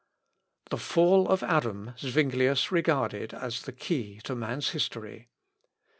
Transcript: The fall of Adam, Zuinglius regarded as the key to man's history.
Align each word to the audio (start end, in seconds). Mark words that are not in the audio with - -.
The 0.71 0.79
fall 0.79 1.27
of 1.27 1.43
Adam, 1.43 1.93
Zuinglius 1.99 2.71
regarded 2.71 3.35
as 3.35 3.61
the 3.61 3.71
key 3.71 4.19
to 4.23 4.33
man's 4.35 4.69
history. 4.71 5.29